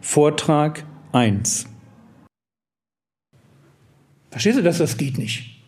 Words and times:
Vortrag 0.00 0.84
1. 1.12 1.66
Verstehst 4.30 4.58
du 4.58 4.62
das? 4.62 4.78
Das 4.78 4.96
geht 4.96 5.18
nicht. 5.18 5.58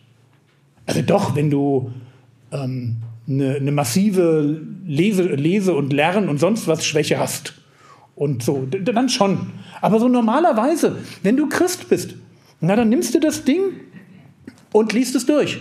Also 0.85 1.01
doch, 1.01 1.35
wenn 1.35 1.49
du 1.49 1.91
ähm, 2.51 2.97
eine, 3.27 3.55
eine 3.55 3.71
massive 3.71 4.61
Lese, 4.85 5.23
Lese 5.23 5.73
und 5.73 5.93
Lern- 5.93 6.29
und 6.29 6.39
sonst 6.39 6.67
was 6.67 6.85
Schwäche 6.85 7.19
hast 7.19 7.53
und 8.15 8.43
so, 8.43 8.65
dann 8.65 9.09
schon. 9.09 9.51
Aber 9.81 9.99
so 9.99 10.07
normalerweise, 10.07 10.97
wenn 11.23 11.37
du 11.37 11.47
Christ 11.49 11.89
bist, 11.89 12.15
na 12.59 12.75
dann 12.75 12.89
nimmst 12.89 13.13
du 13.15 13.19
das 13.19 13.43
Ding 13.43 13.61
und 14.71 14.93
liest 14.93 15.15
es 15.15 15.25
durch. 15.25 15.59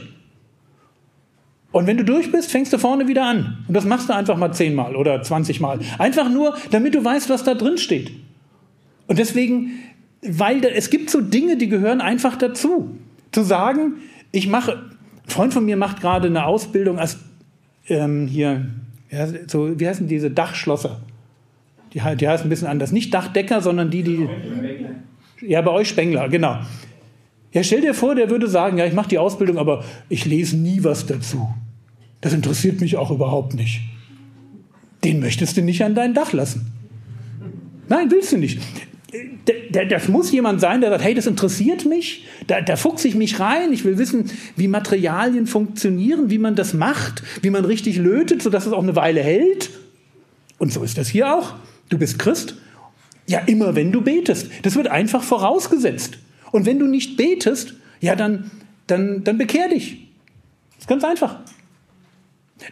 Und 1.72 1.86
wenn 1.86 1.96
du 1.96 2.04
durch 2.04 2.32
bist, 2.32 2.50
fängst 2.50 2.72
du 2.72 2.78
vorne 2.78 3.06
wieder 3.06 3.24
an. 3.24 3.64
Und 3.68 3.74
das 3.74 3.84
machst 3.84 4.08
du 4.08 4.14
einfach 4.14 4.36
mal 4.36 4.52
zehnmal 4.52 4.96
oder 4.96 5.22
zwanzigmal. 5.22 5.78
Einfach 5.98 6.28
nur, 6.28 6.56
damit 6.72 6.94
du 6.94 7.04
weißt, 7.04 7.30
was 7.30 7.44
da 7.44 7.54
drin 7.54 7.78
steht. 7.78 8.10
Und 9.10 9.18
deswegen, 9.18 9.72
weil 10.22 10.60
da, 10.60 10.68
es 10.68 10.88
gibt 10.88 11.10
so 11.10 11.20
Dinge, 11.20 11.56
die 11.56 11.68
gehören 11.68 12.00
einfach 12.00 12.36
dazu. 12.36 12.96
Zu 13.32 13.42
sagen, 13.42 13.94
ich 14.30 14.46
mache, 14.46 14.74
ein 14.74 15.28
Freund 15.28 15.52
von 15.52 15.64
mir 15.64 15.76
macht 15.76 16.00
gerade 16.00 16.28
eine 16.28 16.46
Ausbildung 16.46 17.00
als 17.00 17.18
ähm, 17.88 18.28
hier, 18.28 18.66
ja, 19.10 19.26
so, 19.48 19.80
wie 19.80 19.88
heißen 19.88 20.06
diese 20.06 20.30
Dachschlosser? 20.30 21.00
Die, 21.92 22.00
die 22.18 22.28
heißen 22.28 22.46
ein 22.46 22.50
bisschen 22.50 22.68
anders. 22.68 22.92
Nicht 22.92 23.12
Dachdecker, 23.12 23.60
sondern 23.60 23.90
die, 23.90 24.04
die. 24.04 24.28
Ja, 25.40 25.60
bei 25.62 25.72
euch 25.72 25.88
Spengler, 25.88 26.28
genau. 26.28 26.60
Ja, 27.50 27.64
stell 27.64 27.80
dir 27.80 27.94
vor, 27.94 28.14
der 28.14 28.30
würde 28.30 28.46
sagen, 28.46 28.78
ja, 28.78 28.86
ich 28.86 28.94
mache 28.94 29.08
die 29.08 29.18
Ausbildung, 29.18 29.58
aber 29.58 29.82
ich 30.08 30.24
lese 30.24 30.56
nie 30.56 30.84
was 30.84 31.06
dazu. 31.06 31.52
Das 32.20 32.32
interessiert 32.32 32.80
mich 32.80 32.96
auch 32.96 33.10
überhaupt 33.10 33.54
nicht. 33.54 33.80
Den 35.02 35.18
möchtest 35.18 35.56
du 35.56 35.62
nicht 35.62 35.82
an 35.82 35.96
dein 35.96 36.14
Dach 36.14 36.32
lassen. 36.32 36.70
Nein, 37.88 38.08
willst 38.08 38.30
du 38.30 38.38
nicht 38.38 38.60
das 39.88 40.08
muss 40.08 40.30
jemand 40.30 40.60
sein, 40.60 40.80
der 40.80 40.90
sagt, 40.90 41.02
hey, 41.02 41.14
das 41.14 41.26
interessiert 41.26 41.84
mich, 41.84 42.26
da, 42.46 42.60
da 42.60 42.76
fuchse 42.76 43.08
ich 43.08 43.14
mich 43.14 43.40
rein, 43.40 43.72
ich 43.72 43.84
will 43.84 43.98
wissen, 43.98 44.30
wie 44.56 44.68
Materialien 44.68 45.46
funktionieren, 45.46 46.30
wie 46.30 46.38
man 46.38 46.54
das 46.54 46.74
macht, 46.74 47.22
wie 47.42 47.50
man 47.50 47.64
richtig 47.64 47.96
lötet, 47.96 48.42
sodass 48.42 48.66
es 48.66 48.72
auch 48.72 48.82
eine 48.82 48.96
Weile 48.96 49.22
hält. 49.22 49.70
Und 50.58 50.72
so 50.72 50.82
ist 50.82 50.98
das 50.98 51.08
hier 51.08 51.34
auch. 51.34 51.54
Du 51.88 51.98
bist 51.98 52.18
Christ. 52.18 52.56
Ja, 53.26 53.40
immer 53.40 53.74
wenn 53.74 53.92
du 53.92 54.00
betest. 54.00 54.48
Das 54.62 54.76
wird 54.76 54.88
einfach 54.88 55.22
vorausgesetzt. 55.22 56.18
Und 56.52 56.66
wenn 56.66 56.78
du 56.78 56.86
nicht 56.86 57.16
betest, 57.16 57.74
ja, 58.00 58.16
dann, 58.16 58.50
dann, 58.86 59.24
dann 59.24 59.38
bekehr 59.38 59.68
dich. 59.68 60.08
Das 60.72 60.80
ist 60.80 60.88
ganz 60.88 61.04
einfach. 61.04 61.40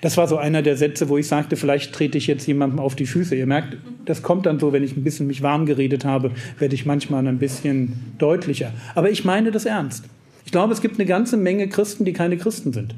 Das 0.00 0.16
war 0.16 0.28
so 0.28 0.36
einer 0.36 0.62
der 0.62 0.76
Sätze, 0.76 1.08
wo 1.08 1.18
ich 1.18 1.26
sagte, 1.26 1.56
vielleicht 1.56 1.92
trete 1.94 2.18
ich 2.18 2.26
jetzt 2.26 2.46
jemandem 2.46 2.78
auf 2.78 2.94
die 2.94 3.06
Füße. 3.06 3.34
Ihr 3.34 3.46
merkt, 3.46 3.78
das 4.04 4.22
kommt 4.22 4.46
dann 4.46 4.58
so, 4.58 4.72
wenn 4.72 4.84
ich 4.84 4.96
ein 4.96 5.04
bisschen 5.04 5.26
mich 5.26 5.42
warm 5.42 5.66
geredet 5.66 6.04
habe, 6.04 6.30
werde 6.58 6.74
ich 6.74 6.86
manchmal 6.86 7.26
ein 7.26 7.38
bisschen 7.38 8.14
deutlicher. 8.18 8.72
Aber 8.94 9.10
ich 9.10 9.24
meine 9.24 9.50
das 9.50 9.64
ernst. 9.64 10.04
Ich 10.44 10.52
glaube, 10.52 10.72
es 10.72 10.80
gibt 10.80 10.98
eine 10.98 11.06
ganze 11.06 11.36
Menge 11.36 11.68
Christen, 11.68 12.04
die 12.04 12.12
keine 12.12 12.36
Christen 12.36 12.72
sind. 12.72 12.94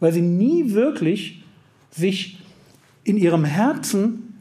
Weil 0.00 0.12
sie 0.12 0.22
nie 0.22 0.72
wirklich 0.72 1.42
sich 1.90 2.38
in 3.04 3.16
ihrem 3.16 3.44
Herzen 3.44 4.34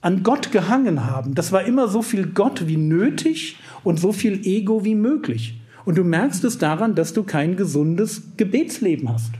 an 0.00 0.22
Gott 0.22 0.52
gehangen 0.52 1.04
haben. 1.04 1.34
Das 1.34 1.52
war 1.52 1.64
immer 1.64 1.88
so 1.88 2.00
viel 2.02 2.26
Gott 2.26 2.68
wie 2.68 2.76
nötig 2.76 3.56
und 3.82 3.98
so 3.98 4.12
viel 4.12 4.46
Ego 4.46 4.84
wie 4.84 4.94
möglich. 4.94 5.58
Und 5.84 5.98
du 5.98 6.04
merkst 6.04 6.44
es 6.44 6.58
daran, 6.58 6.94
dass 6.94 7.12
du 7.12 7.22
kein 7.22 7.56
gesundes 7.56 8.22
Gebetsleben 8.36 9.12
hast. 9.12 9.32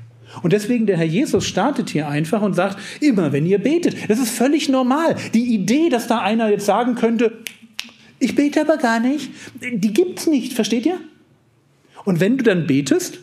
Und 0.43 0.53
deswegen 0.53 0.87
der 0.87 0.97
Herr 0.97 1.07
Jesus 1.07 1.47
startet 1.47 1.91
hier 1.91 2.09
einfach 2.09 2.43
und 2.43 2.55
sagt, 2.55 2.79
immer 3.01 3.33
wenn 3.33 3.47
ihr 3.47 3.59
betet, 3.59 4.09
das 4.09 4.19
ist 4.19 4.31
völlig 4.31 4.69
normal. 4.69 5.17
Die 5.35 5.55
Idee, 5.55 5.89
dass 5.89 6.07
da 6.07 6.21
einer 6.21 6.51
jetzt 6.51 6.67
sagen 6.67 6.95
könnte, 6.95 7.33
ich 8.19 8.35
bete 8.35 8.63
aber 8.63 8.77
gar 8.77 9.01
nicht, 9.01 9.31
die 9.61 9.93
gibt's 9.93 10.27
nicht, 10.27 10.53
versteht 10.53 10.87
ihr? 10.87 10.99
Und 12.05 12.21
wenn 12.21 12.39
du 12.39 12.45
dann 12.45 12.67
betest, 12.67 13.19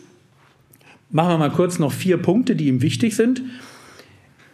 machen 1.09 1.29
wir 1.29 1.37
mal 1.37 1.51
kurz 1.51 1.79
noch 1.79 1.91
vier 1.91 2.17
Punkte, 2.17 2.55
die 2.55 2.67
ihm 2.67 2.81
wichtig 2.81 3.15
sind. 3.15 3.41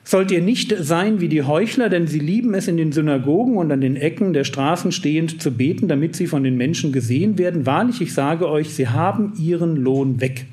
Sollt 0.04 0.32
ihr 0.32 0.42
nicht 0.42 0.76
sein 0.80 1.20
wie 1.20 1.28
die 1.28 1.44
Heuchler, 1.44 1.90
denn 1.90 2.08
sie 2.08 2.20
lieben 2.20 2.54
es 2.54 2.68
in 2.68 2.78
den 2.78 2.92
Synagogen 2.92 3.58
und 3.58 3.72
an 3.72 3.82
den 3.82 3.96
Ecken 3.96 4.34
der 4.34 4.44
Straßen 4.44 4.92
stehend 4.92 5.42
zu 5.42 5.52
beten, 5.52 5.88
damit 5.88 6.16
sie 6.16 6.26
von 6.26 6.44
den 6.44 6.58
Menschen 6.58 6.92
gesehen 6.92 7.38
werden. 7.38 7.66
Wahrlich, 7.66 8.02
ich 8.02 8.14
sage 8.14 8.50
euch, 8.50 8.70
sie 8.70 8.88
haben 8.88 9.34
ihren 9.38 9.76
Lohn 9.76 10.20
weg. 10.20 10.46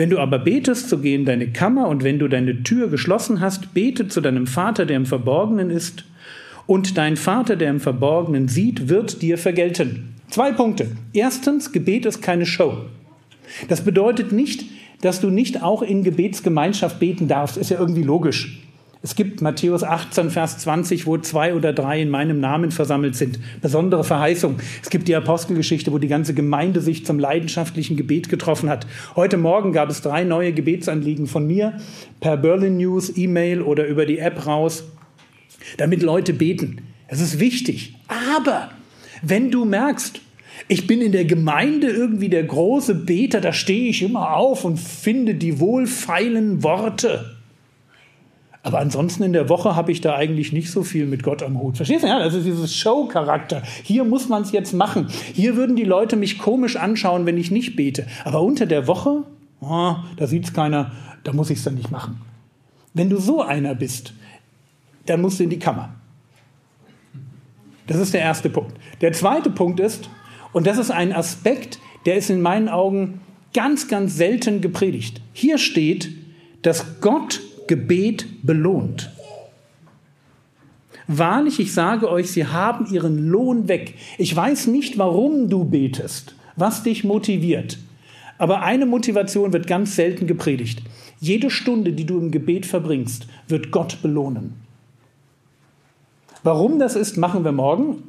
Wenn 0.00 0.08
du 0.08 0.18
aber 0.18 0.38
betest, 0.38 0.88
so 0.88 0.96
geh 0.96 1.14
in 1.14 1.26
deine 1.26 1.48
Kammer 1.48 1.86
und 1.86 2.02
wenn 2.02 2.18
du 2.18 2.26
deine 2.26 2.62
Tür 2.62 2.88
geschlossen 2.88 3.42
hast, 3.42 3.74
bete 3.74 4.08
zu 4.08 4.22
deinem 4.22 4.46
Vater, 4.46 4.86
der 4.86 4.96
im 4.96 5.04
Verborgenen 5.04 5.68
ist, 5.68 6.06
und 6.66 6.96
dein 6.96 7.18
Vater, 7.18 7.54
der 7.54 7.68
im 7.68 7.80
Verborgenen 7.80 8.48
sieht, 8.48 8.88
wird 8.88 9.20
dir 9.20 9.36
vergelten. 9.36 10.14
Zwei 10.30 10.52
Punkte. 10.52 10.86
Erstens, 11.12 11.70
Gebet 11.70 12.06
ist 12.06 12.22
keine 12.22 12.46
Show. 12.46 12.78
Das 13.68 13.82
bedeutet 13.84 14.32
nicht, 14.32 14.64
dass 15.02 15.20
du 15.20 15.28
nicht 15.28 15.62
auch 15.62 15.82
in 15.82 16.02
Gebetsgemeinschaft 16.02 16.98
beten 16.98 17.28
darfst. 17.28 17.58
Ist 17.58 17.68
ja 17.68 17.78
irgendwie 17.78 18.02
logisch. 18.02 18.62
Es 19.02 19.14
gibt 19.14 19.40
Matthäus 19.40 19.82
18, 19.82 20.28
Vers 20.28 20.58
20, 20.58 21.06
wo 21.06 21.16
zwei 21.16 21.54
oder 21.54 21.72
drei 21.72 22.02
in 22.02 22.10
meinem 22.10 22.38
Namen 22.38 22.70
versammelt 22.70 23.16
sind. 23.16 23.38
Besondere 23.62 24.04
Verheißung. 24.04 24.58
Es 24.82 24.90
gibt 24.90 25.08
die 25.08 25.16
Apostelgeschichte, 25.16 25.90
wo 25.90 25.96
die 25.96 26.06
ganze 26.06 26.34
Gemeinde 26.34 26.82
sich 26.82 27.06
zum 27.06 27.18
leidenschaftlichen 27.18 27.96
Gebet 27.96 28.28
getroffen 28.28 28.68
hat. 28.68 28.86
Heute 29.16 29.38
Morgen 29.38 29.72
gab 29.72 29.88
es 29.88 30.02
drei 30.02 30.24
neue 30.24 30.52
Gebetsanliegen 30.52 31.26
von 31.28 31.46
mir 31.46 31.78
per 32.20 32.36
Berlin 32.36 32.76
News, 32.76 33.16
E-Mail 33.16 33.62
oder 33.62 33.86
über 33.86 34.04
die 34.04 34.18
App 34.18 34.44
raus, 34.46 34.84
damit 35.78 36.02
Leute 36.02 36.34
beten. 36.34 36.82
Es 37.08 37.22
ist 37.22 37.40
wichtig. 37.40 37.96
Aber 38.06 38.70
wenn 39.22 39.50
du 39.50 39.64
merkst, 39.64 40.20
ich 40.68 40.86
bin 40.86 41.00
in 41.00 41.12
der 41.12 41.24
Gemeinde 41.24 41.88
irgendwie 41.88 42.28
der 42.28 42.44
große 42.44 42.94
Beter, 42.94 43.40
da 43.40 43.54
stehe 43.54 43.88
ich 43.88 44.02
immer 44.02 44.36
auf 44.36 44.66
und 44.66 44.78
finde 44.78 45.36
die 45.36 45.58
wohlfeilen 45.58 46.62
Worte 46.62 47.39
aber 48.62 48.78
ansonsten 48.78 49.22
in 49.22 49.32
der 49.32 49.48
Woche 49.48 49.74
habe 49.74 49.90
ich 49.90 50.02
da 50.02 50.14
eigentlich 50.14 50.52
nicht 50.52 50.70
so 50.70 50.82
viel 50.82 51.06
mit 51.06 51.22
Gott 51.22 51.42
am 51.42 51.58
Hut. 51.60 51.76
Verstehst 51.76 52.02
du? 52.02 52.08
Ja, 52.08 52.18
also 52.18 52.42
dieses 52.42 52.74
Show-Charakter. 52.74 53.62
Hier 53.82 54.04
muss 54.04 54.28
man 54.28 54.42
es 54.42 54.52
jetzt 54.52 54.74
machen. 54.74 55.08
Hier 55.32 55.56
würden 55.56 55.76
die 55.76 55.84
Leute 55.84 56.16
mich 56.16 56.38
komisch 56.38 56.76
anschauen, 56.76 57.24
wenn 57.24 57.38
ich 57.38 57.50
nicht 57.50 57.74
bete. 57.74 58.06
Aber 58.24 58.42
unter 58.42 58.66
der 58.66 58.86
Woche, 58.86 59.22
oh, 59.60 59.94
da 60.16 60.26
sieht 60.26 60.44
es 60.44 60.52
keiner, 60.52 60.92
da 61.24 61.32
muss 61.32 61.48
ich 61.48 61.58
es 61.58 61.64
dann 61.64 61.74
nicht 61.74 61.90
machen. 61.90 62.20
Wenn 62.92 63.08
du 63.08 63.18
so 63.18 63.40
einer 63.40 63.74
bist, 63.74 64.12
dann 65.06 65.22
musst 65.22 65.40
du 65.40 65.44
in 65.44 65.50
die 65.50 65.58
Kammer. 65.58 65.94
Das 67.86 67.98
ist 67.98 68.12
der 68.12 68.20
erste 68.20 68.50
Punkt. 68.50 68.74
Der 69.00 69.12
zweite 69.12 69.50
Punkt 69.50 69.80
ist, 69.80 70.10
und 70.52 70.66
das 70.66 70.76
ist 70.76 70.90
ein 70.90 71.14
Aspekt, 71.14 71.78
der 72.04 72.16
ist 72.16 72.28
in 72.28 72.42
meinen 72.42 72.68
Augen 72.68 73.20
ganz, 73.54 73.88
ganz 73.88 74.16
selten 74.16 74.60
gepredigt. 74.60 75.22
Hier 75.32 75.56
steht, 75.56 76.10
dass 76.62 77.00
Gott 77.00 77.40
Gebet 77.70 78.26
belohnt. 78.42 79.12
Wahrlich, 81.06 81.60
ich 81.60 81.72
sage 81.72 82.10
euch, 82.10 82.32
sie 82.32 82.46
haben 82.46 82.92
ihren 82.92 83.28
Lohn 83.28 83.68
weg. 83.68 83.94
Ich 84.18 84.34
weiß 84.34 84.66
nicht, 84.66 84.98
warum 84.98 85.48
du 85.48 85.62
betest, 85.62 86.34
was 86.56 86.82
dich 86.82 87.04
motiviert. 87.04 87.78
Aber 88.38 88.62
eine 88.62 88.86
Motivation 88.86 89.52
wird 89.52 89.68
ganz 89.68 89.94
selten 89.94 90.26
gepredigt. 90.26 90.82
Jede 91.20 91.48
Stunde, 91.48 91.92
die 91.92 92.06
du 92.06 92.18
im 92.18 92.32
Gebet 92.32 92.66
verbringst, 92.66 93.28
wird 93.46 93.70
Gott 93.70 94.02
belohnen. 94.02 94.54
Warum 96.42 96.80
das 96.80 96.96
ist, 96.96 97.18
machen 97.18 97.44
wir 97.44 97.52
morgen. 97.52 98.02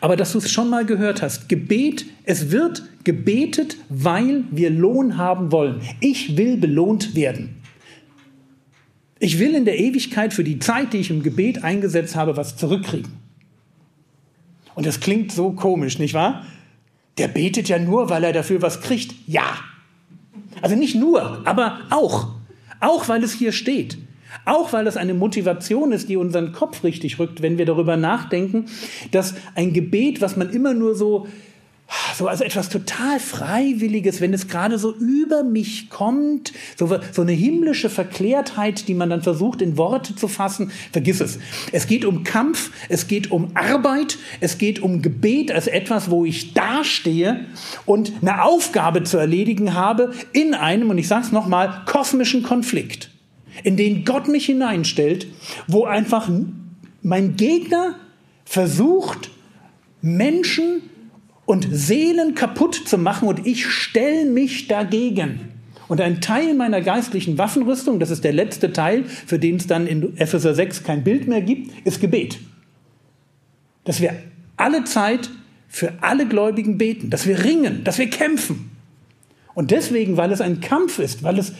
Aber 0.00 0.16
dass 0.16 0.32
du 0.32 0.38
es 0.38 0.50
schon 0.50 0.68
mal 0.68 0.84
gehört 0.84 1.22
hast, 1.22 1.48
Gebet, 1.48 2.06
es 2.24 2.50
wird 2.50 2.82
gebetet, 3.04 3.76
weil 3.88 4.42
wir 4.50 4.70
Lohn 4.70 5.16
haben 5.16 5.52
wollen. 5.52 5.80
Ich 6.00 6.36
will 6.36 6.56
belohnt 6.56 7.14
werden. 7.14 7.57
Ich 9.20 9.38
will 9.38 9.54
in 9.54 9.64
der 9.64 9.78
Ewigkeit 9.78 10.32
für 10.32 10.44
die 10.44 10.58
Zeit, 10.58 10.92
die 10.92 10.98
ich 10.98 11.10
im 11.10 11.22
Gebet 11.22 11.64
eingesetzt 11.64 12.14
habe, 12.14 12.36
was 12.36 12.56
zurückkriegen. 12.56 13.12
Und 14.74 14.86
das 14.86 15.00
klingt 15.00 15.32
so 15.32 15.52
komisch, 15.52 15.98
nicht 15.98 16.14
wahr? 16.14 16.46
Der 17.18 17.26
betet 17.26 17.68
ja 17.68 17.80
nur, 17.80 18.10
weil 18.10 18.22
er 18.22 18.32
dafür 18.32 18.62
was 18.62 18.80
kriegt. 18.80 19.12
Ja. 19.26 19.58
Also 20.62 20.76
nicht 20.76 20.94
nur, 20.94 21.46
aber 21.46 21.80
auch. 21.90 22.28
Auch 22.80 23.08
weil 23.08 23.24
es 23.24 23.32
hier 23.32 23.50
steht. 23.50 23.98
Auch 24.44 24.72
weil 24.72 24.86
es 24.86 24.96
eine 24.96 25.14
Motivation 25.14 25.90
ist, 25.90 26.08
die 26.08 26.16
unseren 26.16 26.52
Kopf 26.52 26.84
richtig 26.84 27.18
rückt, 27.18 27.42
wenn 27.42 27.58
wir 27.58 27.66
darüber 27.66 27.96
nachdenken, 27.96 28.66
dass 29.10 29.34
ein 29.54 29.72
Gebet, 29.72 30.20
was 30.20 30.36
man 30.36 30.50
immer 30.50 30.74
nur 30.74 30.94
so 30.94 31.26
so 32.14 32.26
also 32.26 32.44
etwas 32.44 32.68
total 32.68 33.18
Freiwilliges, 33.18 34.20
wenn 34.20 34.34
es 34.34 34.48
gerade 34.48 34.78
so 34.78 34.94
über 34.94 35.42
mich 35.42 35.88
kommt, 35.88 36.52
so, 36.76 36.98
so 37.12 37.22
eine 37.22 37.32
himmlische 37.32 37.88
Verklärtheit, 37.88 38.88
die 38.88 38.94
man 38.94 39.08
dann 39.08 39.22
versucht 39.22 39.62
in 39.62 39.78
Worte 39.78 40.14
zu 40.14 40.28
fassen, 40.28 40.70
vergiss 40.92 41.20
es. 41.20 41.38
Es 41.72 41.86
geht 41.86 42.04
um 42.04 42.24
Kampf, 42.24 42.70
es 42.90 43.06
geht 43.06 43.30
um 43.30 43.52
Arbeit, 43.54 44.18
es 44.40 44.58
geht 44.58 44.80
um 44.80 45.00
Gebet 45.00 45.50
als 45.50 45.66
etwas, 45.66 46.10
wo 46.10 46.26
ich 46.26 46.52
dastehe 46.52 47.46
und 47.86 48.12
eine 48.20 48.42
Aufgabe 48.42 49.04
zu 49.04 49.16
erledigen 49.16 49.72
habe 49.72 50.12
in 50.32 50.54
einem, 50.54 50.90
und 50.90 50.98
ich 50.98 51.08
sage 51.08 51.24
es 51.24 51.32
nochmal, 51.32 51.84
kosmischen 51.86 52.42
Konflikt, 52.42 53.10
in 53.64 53.78
den 53.78 54.04
Gott 54.04 54.28
mich 54.28 54.44
hineinstellt, 54.46 55.26
wo 55.66 55.84
einfach 55.84 56.28
mein 57.02 57.36
Gegner 57.36 57.94
versucht, 58.44 59.30
Menschen 60.02 60.82
und 61.48 61.66
Seelen 61.70 62.34
kaputt 62.34 62.74
zu 62.74 62.98
machen 62.98 63.26
und 63.26 63.46
ich 63.46 63.66
stelle 63.66 64.26
mich 64.26 64.68
dagegen. 64.68 65.48
Und 65.88 65.98
ein 65.98 66.20
Teil 66.20 66.52
meiner 66.52 66.82
geistlichen 66.82 67.38
Waffenrüstung, 67.38 67.98
das 67.98 68.10
ist 68.10 68.22
der 68.22 68.34
letzte 68.34 68.70
Teil, 68.74 69.04
für 69.04 69.38
den 69.38 69.56
es 69.56 69.66
dann 69.66 69.86
in 69.86 70.14
Epheser 70.18 70.54
6 70.54 70.82
kein 70.82 71.04
Bild 71.04 71.26
mehr 71.26 71.40
gibt, 71.40 71.72
ist 71.86 72.02
Gebet. 72.02 72.38
Dass 73.84 74.02
wir 74.02 74.12
alle 74.58 74.84
Zeit 74.84 75.30
für 75.68 75.94
alle 76.02 76.28
Gläubigen 76.28 76.76
beten, 76.76 77.08
dass 77.08 77.26
wir 77.26 77.42
ringen, 77.42 77.82
dass 77.82 77.96
wir 77.96 78.10
kämpfen. 78.10 78.70
Und 79.54 79.70
deswegen, 79.70 80.18
weil 80.18 80.32
es 80.32 80.42
ein 80.42 80.60
Kampf 80.60 80.98
ist, 80.98 81.22
weil 81.22 81.38
es 81.38 81.54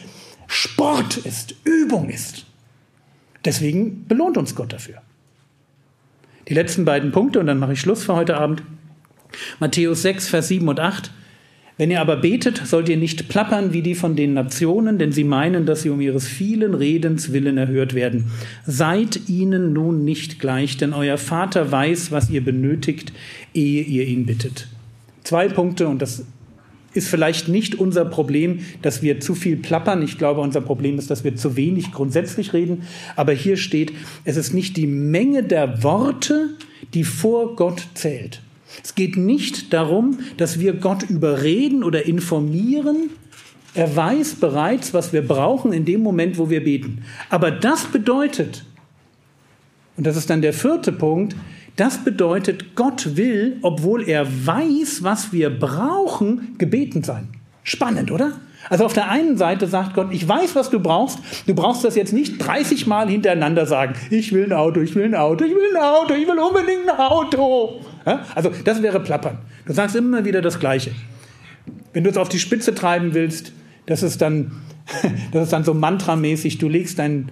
Sport 0.49 1.17
ist, 1.17 1.55
Übung 1.65 2.11
ist, 2.11 2.45
deswegen 3.47 4.05
belohnt 4.07 4.37
uns 4.37 4.55
Gott 4.55 4.75
dafür. 4.75 5.01
Die 6.47 6.55
letzten 6.55 6.85
beiden 6.85 7.11
Punkte 7.11 7.41
und 7.41 7.47
dann 7.47 7.59
mache 7.59 7.73
ich 7.73 7.81
Schluss 7.81 8.05
für 8.05 8.15
heute 8.15 8.37
Abend. 8.37 8.63
Matthäus 9.61 10.03
6, 10.03 10.29
Vers 10.29 10.49
7 10.49 10.69
und 10.69 10.81
8. 10.81 11.11
Wenn 11.79 11.91
ihr 11.93 12.01
aber 12.01 12.17
betet, 12.17 12.61
sollt 12.65 12.89
ihr 12.89 12.97
nicht 12.97 13.29
plappern 13.29 13.73
wie 13.73 13.83
die 13.83 13.95
von 13.95 14.17
den 14.17 14.35
Nationen, 14.35 14.99
denn 14.99 15.13
sie 15.13 15.23
meinen, 15.23 15.65
dass 15.65 15.83
sie 15.83 15.91
um 15.91 16.01
ihres 16.01 16.27
vielen 16.27 16.75
Redens 16.75 17.33
willen 17.33 17.57
erhört 17.57 17.95
werden. 17.95 18.25
Seid 18.67 19.29
ihnen 19.29 19.73
nun 19.73 20.05
nicht 20.05 20.41
gleich, 20.41 20.77
denn 20.77 20.93
euer 20.93 21.19
Vater 21.19 21.71
weiß, 21.71 22.11
was 22.11 22.31
ihr 22.31 22.45
benötigt, 22.45 23.13
ehe 23.55 23.83
ihr 23.83 24.07
ihn 24.07 24.27
bittet. 24.27 24.67
Zwei 25.23 25.49
Punkte, 25.49 25.87
und 25.87 26.03
das 26.03 26.25
ist 26.95 27.09
vielleicht 27.09 27.49
nicht 27.49 27.77
unser 27.77 28.05
Problem, 28.05 28.61
dass 28.83 29.03
wir 29.03 29.21
zu 29.21 29.37
viel 29.37 29.57
plappern. 29.57 30.03
Ich 30.03 30.19
glaube, 30.19 30.41
unser 30.41 30.61
Problem 30.61 30.99
ist, 30.99 31.11
dass 31.11 31.23
wir 31.23 31.37
zu 31.37 31.57
wenig 31.57 31.93
grundsätzlich 31.93 32.53
reden. 32.53 32.83
Aber 33.15 33.33
hier 33.33 33.57
steht, 33.57 33.93
es 34.25 34.37
ist 34.37 34.53
nicht 34.53 34.77
die 34.77 34.89
Menge 34.89 35.45
der 35.45 35.85
Worte, 35.85 36.51
die 36.95 37.05
vor 37.05 37.55
Gott 37.55 37.87
zählt. 37.95 38.41
Es 38.83 38.95
geht 38.95 39.17
nicht 39.17 39.73
darum, 39.73 40.19
dass 40.37 40.59
wir 40.59 40.75
Gott 40.75 41.09
überreden 41.09 41.83
oder 41.83 42.07
informieren. 42.07 43.11
Er 43.75 43.95
weiß 43.95 44.37
bereits, 44.37 44.95
was 44.95 45.13
wir 45.13 45.27
brauchen 45.27 45.73
in 45.73 45.85
dem 45.85 46.03
Moment, 46.03 46.39
wo 46.39 46.51
wir 46.51 46.63
beten. 46.63 47.05
Aber 47.31 47.51
das 47.51 47.85
bedeutet, 47.87 48.65
und 49.97 50.07
das 50.07 50.17
ist 50.17 50.31
dann 50.31 50.43
der 50.43 50.53
vierte 50.53 50.93
Punkt, 50.93 51.37
das 51.77 51.99
bedeutet, 51.99 52.75
Gott 52.75 53.17
will, 53.17 53.59
obwohl 53.63 54.09
er 54.09 54.27
weiß, 54.47 55.05
was 55.05 55.33
wir 55.33 55.49
brauchen, 55.51 56.57
gebeten 56.59 57.05
sein. 57.05 57.29
Spannend, 57.63 58.11
oder? 58.11 58.41
Also 58.71 58.85
auf 58.85 58.93
der 58.93 59.09
einen 59.09 59.37
Seite 59.37 59.67
sagt 59.67 59.95
Gott, 59.95 60.09
ich 60.11 60.27
weiß, 60.27 60.55
was 60.55 60.71
du 60.71 60.81
brauchst. 60.81 61.21
Du 61.47 61.55
brauchst 61.55 61.85
das 61.85 61.95
jetzt 61.97 62.13
nicht 62.13 62.39
30 62.39 62.87
Mal 62.87 63.09
hintereinander 63.09 63.67
sagen. 63.67 63.95
Ich 64.11 64.33
will 64.33 64.45
ein 64.45 64.53
Auto, 64.53 64.81
ich 64.81 64.95
will 64.95 65.05
ein 65.05 65.15
Auto, 65.15 65.45
ich 65.45 65.53
will 65.53 65.77
ein 65.77 65.83
Auto, 65.83 66.15
ich 66.15 66.27
will 66.27 66.39
unbedingt 66.39 66.89
ein 66.89 66.99
Auto. 66.99 67.81
Also 68.35 68.51
das 68.65 68.83
wäre 68.83 69.01
Plappern. 69.01 69.39
Du 69.67 69.73
sagst 69.73 69.97
immer 69.97 70.25
wieder 70.25 70.43
das 70.43 70.59
Gleiche. 70.59 70.93
Wenn 71.93 72.05
du 72.05 72.11
es 72.11 72.17
auf 72.17 72.29
die 72.29 72.39
Spitze 72.39 72.75
treiben 72.75 73.15
willst, 73.15 73.53
das 73.87 74.03
ist 74.03 74.21
dann, 74.21 74.53
das 75.33 75.45
ist 75.45 75.53
dann 75.53 75.65
so 75.65 75.75
mantramäßig. 75.75 76.59
Du 76.59 76.69
legst 76.69 76.99
dein, 76.99 77.31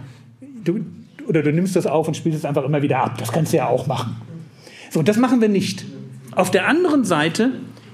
du, 0.64 0.80
oder 1.26 1.42
du 1.42 1.52
nimmst 1.52 1.76
das 1.76 1.86
auf 1.86 2.08
und 2.08 2.16
spielst 2.16 2.38
es 2.38 2.44
einfach 2.44 2.64
immer 2.64 2.82
wieder 2.82 2.98
ab. 2.98 3.18
Das 3.18 3.32
kannst 3.32 3.52
du 3.52 3.58
ja 3.58 3.68
auch 3.68 3.86
machen. 3.86 4.16
So, 4.90 5.02
das 5.02 5.16
machen 5.16 5.40
wir 5.40 5.48
nicht. 5.48 5.84
Auf 6.34 6.50
der 6.50 6.68
anderen 6.68 7.04
Seite, 7.04 7.50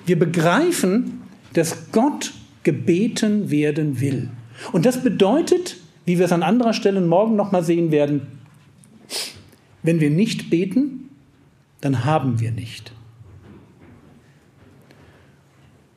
wir 0.07 0.19
begreifen, 0.19 1.23
dass 1.55 1.93
Gott 1.93 2.33
gebeten 2.63 3.51
werden 3.51 4.01
will. 4.01 4.31
Und 4.73 4.87
das 4.87 5.03
bedeutet, 5.03 5.77
wie 6.05 6.19
wir 6.19 6.27
es 6.27 6.33
an 6.33 6.43
anderer 6.43 6.73
Stelle 6.73 7.01
morgen 7.01 7.37
nochmal 7.37 7.65
sehen 7.65 7.91
werden, 7.91 8.23
wenn 9.83 10.01
wir 10.01 10.11
nicht 10.11 10.51
beten, 10.51 11.11
dann 11.81 12.05
haben 12.05 12.41
wir 12.41 12.53
nicht. 12.53 12.93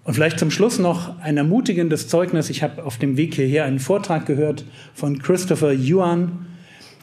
Und 0.03 0.13
vielleicht 0.13 0.37
zum 0.37 0.51
Schluss 0.51 0.77
noch 0.77 1.19
ein 1.19 1.37
ermutigendes 1.37 2.07
Zeugnis. 2.07 2.51
Ich 2.51 2.61
habe 2.61 2.83
auf 2.83 2.97
dem 2.97 3.17
Weg 3.17 3.33
hierher 3.35 3.65
einen 3.65 3.79
Vortrag 3.79 4.27
gehört 4.27 4.63
von 4.93 5.19
Christopher 5.19 5.73
Yuan, 5.73 6.45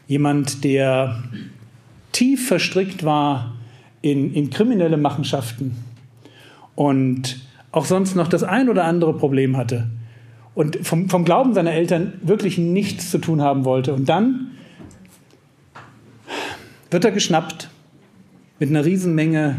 jemand, 0.07 0.63
der 0.63 1.23
tief 2.13 2.47
verstrickt 2.47 3.05
war 3.05 3.57
in, 4.03 4.33
in 4.35 4.51
kriminelle 4.51 4.97
Machenschaften 4.97 5.77
und 6.75 7.41
auch 7.73 7.87
sonst 7.87 8.15
noch 8.15 8.29
das 8.29 8.43
ein 8.45 8.69
oder 8.69 8.85
andere 8.85 9.17
Problem 9.17 9.57
hatte 9.57 9.89
und 10.55 10.87
vom, 10.87 11.09
vom 11.09 11.25
Glauben 11.25 11.55
seiner 11.55 11.73
Eltern 11.73 12.13
wirklich 12.23 12.59
nichts 12.59 13.11
zu 13.11 13.19
tun 13.19 13.41
haben 13.41 13.65
wollte. 13.65 13.95
Und 13.95 14.09
dann 14.09 14.53
wird 16.91 17.05
er 17.05 17.11
geschnappt 17.11 17.71
mit 18.59 18.69
einer 18.69 18.85
Riesenmenge 18.85 19.57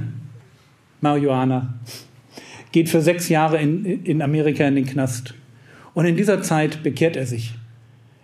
Marihuana, 1.02 1.74
geht 2.72 2.90
für 2.90 3.02
sechs 3.02 3.28
Jahre 3.28 3.58
in, 3.58 3.86
in 3.86 4.22
Amerika 4.22 4.66
in 4.66 4.76
den 4.76 4.86
Knast. 4.86 5.34
Und 5.96 6.06
in 6.06 6.16
dieser 6.16 6.42
Zeit 6.42 6.84
bekehrt 6.84 7.16
er 7.16 7.26
sich. 7.26 7.54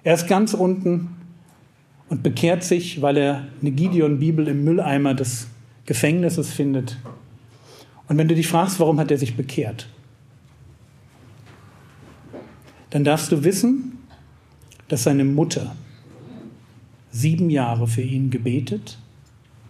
Er 0.03 0.13
ist 0.13 0.27
ganz 0.27 0.53
unten 0.53 1.09
und 2.07 2.23
bekehrt 2.23 2.63
sich, 2.63 3.01
weil 3.01 3.17
er 3.17 3.47
eine 3.61 3.71
Gideon-Bibel 3.71 4.47
im 4.47 4.63
Mülleimer 4.63 5.13
des 5.13 5.47
Gefängnisses 5.85 6.53
findet 6.53 6.97
und 8.09 8.17
wenn 8.17 8.27
du 8.27 8.35
dich 8.35 8.47
fragst, 8.47 8.79
warum 8.79 8.99
hat 8.99 9.11
er 9.11 9.17
sich 9.17 9.37
bekehrt, 9.37 9.87
dann 12.89 13.03
darfst 13.03 13.31
du 13.31 13.43
wissen, 13.43 13.99
dass 14.87 15.03
seine 15.03 15.23
Mutter 15.23 15.75
sieben 17.11 17.51
Jahre 17.51 17.87
für 17.87 18.01
ihn 18.01 18.31
gebetet 18.31 18.97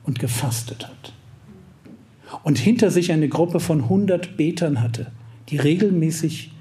und 0.03 0.19
gefastet 0.19 0.87
hat. 0.87 1.13
Und 2.43 2.57
hinter 2.57 2.91
sich 2.91 3.11
eine 3.11 3.27
Gruppe 3.27 3.59
von 3.59 3.83
100 3.83 4.37
Betern 4.37 4.81
hatte, 4.81 5.11
die 5.49 5.57
regelmäßig 5.57 6.51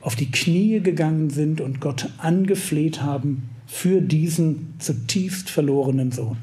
auf 0.00 0.16
die 0.16 0.30
Knie 0.30 0.80
gegangen 0.80 1.30
sind 1.30 1.60
und 1.60 1.80
Gott 1.80 2.10
angefleht 2.18 3.02
haben 3.02 3.50
für 3.66 4.00
diesen 4.00 4.74
zutiefst 4.80 5.48
verlorenen 5.48 6.10
Sohn. 6.10 6.38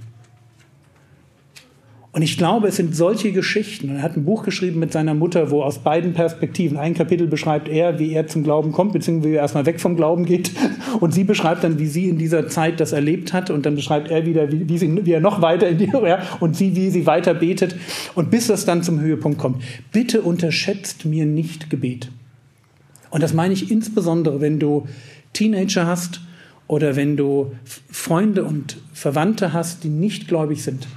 Und 2.14 2.24
ich 2.24 2.38
glaube, 2.38 2.68
es 2.68 2.76
sind 2.76 2.94
solche 2.94 3.32
Geschichten. 3.32 3.90
Und 3.90 3.96
er 3.96 4.02
hat 4.02 4.18
ein 4.18 4.26
Buch 4.26 4.44
geschrieben 4.44 4.80
mit 4.80 4.92
seiner 4.92 5.14
Mutter, 5.14 5.50
wo 5.50 5.64
aus 5.64 5.80
beiden 5.80 6.14
Perspektiven, 6.14 6.78
ein 6.78 6.94
Kapitel 6.94 7.26
beschreibt 7.26 7.70
er, 7.70 8.00
wie 8.00 8.12
er 8.12 8.28
zum 8.28 8.44
Glauben 8.44 8.74
kommt, 8.74 8.92
beziehungsweise 8.92 9.32
wie 9.32 9.36
er 9.38 9.44
erstmal 9.44 9.66
weg 9.66 9.80
vom 9.80 9.96
Glauben 9.96 10.26
geht. 10.26 10.52
Und 11.00 11.14
sie 11.14 11.24
beschreibt 11.24 11.64
dann, 11.64 11.80
wie 11.80 11.88
sie 11.88 12.10
in 12.10 12.18
dieser 12.18 12.50
Zeit 12.50 12.82
das 12.82 12.92
erlebt 12.92 13.32
hat. 13.32 13.50
Und 13.50 13.66
dann 13.66 13.76
beschreibt 13.76 14.12
er 14.12 14.26
wieder, 14.26 14.52
wie, 14.52 14.68
wie, 14.68 14.78
sie, 14.78 15.06
wie 15.06 15.12
er 15.12 15.22
noch 15.22 15.42
weiter 15.42 15.70
in 15.70 15.78
die, 15.78 15.86
ja, 16.04 16.22
und 16.42 16.58
sie, 16.58 16.76
wie 16.76 16.90
sie 16.90 17.06
weiter 17.06 17.34
betet. 17.34 17.78
Und 18.14 18.30
bis 18.30 18.48
das 18.48 18.66
dann 18.66 18.84
zum 18.84 19.00
Höhepunkt 19.00 19.40
kommt. 19.40 19.64
Bitte 19.94 20.22
unterschätzt 20.22 21.06
mir 21.06 21.26
nicht 21.26 21.70
Gebet. 21.70 22.12
Und 23.10 23.24
das 23.24 23.34
meine 23.34 23.54
ich 23.54 23.72
insbesondere, 23.72 24.42
wenn 24.42 24.60
du 24.60 24.86
Teenager 25.32 25.86
hast 25.86 26.20
oder 26.68 26.98
wenn 26.98 27.16
du 27.16 27.54
Freunde 27.90 28.44
und 28.44 28.78
Verwandte 28.94 29.54
hast, 29.54 29.86
die 29.86 29.90
nicht 29.90 30.28
gläubig 30.28 30.62
sind 30.62 30.88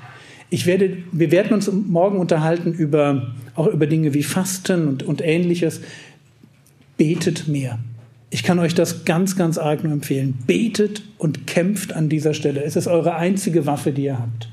ich 0.50 0.66
werde, 0.66 0.98
wir 1.12 1.30
werden 1.30 1.52
uns 1.52 1.70
morgen 1.70 2.18
unterhalten 2.18 2.72
über, 2.72 3.34
auch 3.54 3.66
über 3.66 3.86
Dinge 3.86 4.14
wie 4.14 4.22
Fasten 4.22 4.88
und, 4.88 5.02
und 5.02 5.20
ähnliches. 5.20 5.80
Betet 6.96 7.48
mehr. 7.48 7.78
Ich 8.30 8.42
kann 8.42 8.58
euch 8.58 8.74
das 8.74 9.04
ganz, 9.04 9.36
ganz 9.36 9.58
arg 9.58 9.84
nur 9.84 9.92
empfehlen. 9.92 10.34
Betet 10.46 11.02
und 11.18 11.46
kämpft 11.46 11.92
an 11.92 12.08
dieser 12.08 12.34
Stelle. 12.34 12.64
Es 12.64 12.76
ist 12.76 12.86
eure 12.86 13.14
einzige 13.14 13.66
Waffe, 13.66 13.92
die 13.92 14.04
ihr 14.04 14.18
habt. 14.18 14.48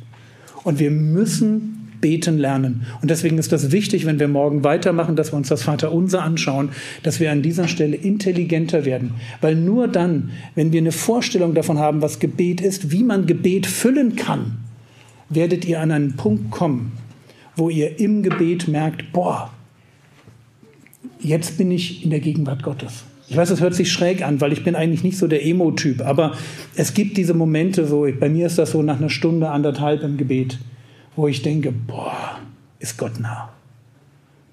Und 0.64 0.80
wir 0.80 0.92
müssen 0.92 1.82
beten 2.02 2.38
lernen. 2.38 2.86
Und 3.02 3.12
deswegen 3.12 3.38
ist 3.38 3.52
das 3.52 3.72
wichtig, 3.72 4.06
wenn 4.06 4.20
wir 4.20 4.28
morgen 4.28 4.64
weitermachen, 4.64 5.16
dass 5.16 5.32
wir 5.32 5.38
uns 5.38 5.50
das 5.50 5.64
Vaterunser 5.64 6.24
anschauen, 6.24 6.70
dass 7.04 7.20
wir 7.20 7.32
an 7.32 7.44
dieser 7.44 7.68
Stelle 7.68 7.96
intelligenter 7.96 8.86
werden. 8.86 9.14
Weil 9.40 9.56
nur 9.56 9.88
dann, 9.88 10.32
wenn 10.56 10.72
wir 10.72 10.82
eine 10.82 10.92
Vorstellung 10.92 11.54
davon 11.54 11.78
haben, 11.78 12.02
was 12.02 12.20
Gebet 12.20 12.60
ist, 12.60 12.92
wie 12.92 13.04
man 13.04 13.28
Gebet 13.28 13.68
füllen 13.68 14.16
kann, 14.16 14.58
werdet 15.32 15.66
ihr 15.66 15.82
an 15.82 15.92
einen 15.92 16.16
Punkt 16.16 16.52
kommen, 16.52 16.92
wo 17.56 17.70
ihr 17.70 18.00
im 18.00 18.22
Gebet 18.22 18.68
merkt, 18.68 19.12
boah, 19.12 19.52
jetzt 21.20 21.58
bin 21.58 21.72
ich 21.72 22.04
in 22.04 22.10
der 22.10 22.20
Gegenwart 22.20 22.64
Gottes. 22.64 23.06
Ich 23.30 23.38
weiß, 23.38 23.50
es 23.50 23.62
hört 23.62 23.74
sich 23.74 23.92
schräg 23.92 24.24
an, 24.24 24.42
weil 24.42 24.52
ich 24.52 24.64
bin 24.64 24.76
eigentlich 24.76 25.04
nicht 25.04 25.18
so 25.18 25.26
der 25.26 25.46
Emo-Typ, 25.46 26.02
aber 26.02 26.34
es 26.76 26.94
gibt 26.94 27.16
diese 27.16 27.34
Momente 27.34 27.88
so, 27.88 28.06
bei 28.20 28.28
mir 28.28 28.46
ist 28.48 28.58
das 28.58 28.72
so 28.72 28.82
nach 28.82 28.98
einer 28.98 29.10
Stunde, 29.10 29.50
anderthalb 29.50 30.04
im 30.04 30.18
Gebet, 30.18 30.60
wo 31.16 31.28
ich 31.28 31.42
denke, 31.42 31.72
boah, 31.72 32.40
ist 32.80 32.98
Gott 32.98 33.20
nah. 33.20 33.54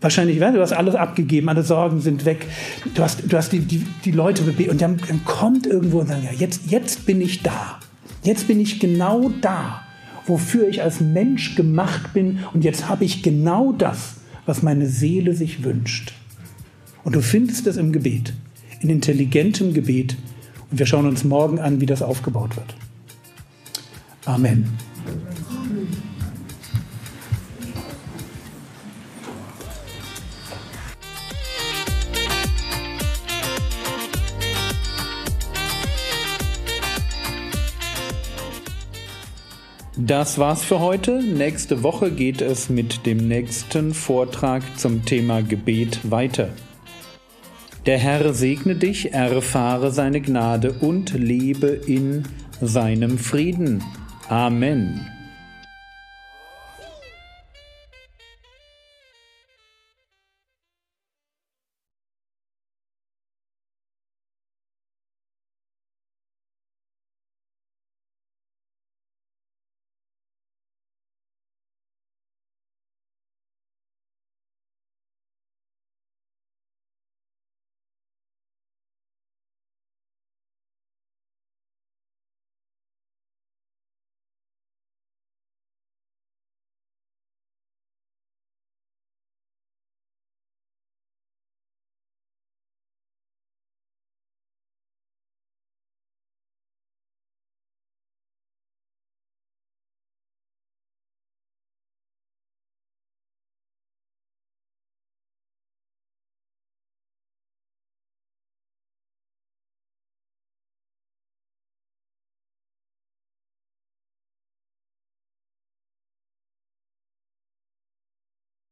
Wahrscheinlich, 0.00 0.38
du 0.38 0.60
hast 0.60 0.72
alles 0.72 0.94
abgegeben, 0.94 1.48
alle 1.48 1.64
Sorgen 1.64 2.00
sind 2.00 2.24
weg. 2.24 2.46
Du 2.94 3.02
hast, 3.02 3.24
du 3.26 3.36
hast 3.36 3.50
die, 3.50 3.58
die, 3.58 3.84
die 4.04 4.12
Leute 4.12 4.44
bebetet 4.44 4.70
und 4.70 4.80
dann, 4.80 4.96
dann 5.08 5.24
kommt 5.24 5.66
irgendwo 5.66 5.98
und 5.98 6.06
sagt, 6.06 6.22
ja, 6.22 6.30
jetzt, 6.38 6.70
jetzt 6.70 7.04
bin 7.04 7.20
ich 7.20 7.42
da. 7.42 7.80
Jetzt 8.22 8.46
bin 8.46 8.60
ich 8.60 8.78
genau 8.78 9.32
da, 9.40 9.82
wofür 10.28 10.68
ich 10.68 10.82
als 10.82 11.00
Mensch 11.00 11.54
gemacht 11.54 12.12
bin 12.12 12.40
und 12.52 12.64
jetzt 12.64 12.88
habe 12.88 13.04
ich 13.04 13.22
genau 13.22 13.72
das, 13.72 14.16
was 14.46 14.62
meine 14.62 14.86
Seele 14.86 15.34
sich 15.34 15.64
wünscht. 15.64 16.12
Und 17.04 17.14
du 17.14 17.22
findest 17.22 17.66
es 17.66 17.76
im 17.76 17.92
Gebet, 17.92 18.32
in 18.80 18.90
intelligentem 18.90 19.72
Gebet. 19.72 20.16
Und 20.70 20.78
wir 20.78 20.86
schauen 20.86 21.06
uns 21.06 21.24
morgen 21.24 21.58
an, 21.58 21.80
wie 21.80 21.86
das 21.86 22.02
aufgebaut 22.02 22.56
wird. 22.56 22.74
Amen. 24.26 24.68
Das 40.08 40.38
war's 40.38 40.64
für 40.64 40.80
heute. 40.80 41.22
Nächste 41.22 41.82
Woche 41.82 42.10
geht 42.10 42.40
es 42.40 42.70
mit 42.70 43.04
dem 43.04 43.28
nächsten 43.28 43.92
Vortrag 43.92 44.62
zum 44.78 45.04
Thema 45.04 45.42
Gebet 45.42 46.10
weiter. 46.10 46.48
Der 47.84 47.98
Herr 47.98 48.32
segne 48.32 48.74
dich, 48.74 49.12
erfahre 49.12 49.92
seine 49.92 50.22
Gnade 50.22 50.72
und 50.80 51.12
lebe 51.12 51.68
in 51.68 52.22
seinem 52.62 53.18
Frieden. 53.18 53.84
Amen. 54.30 55.17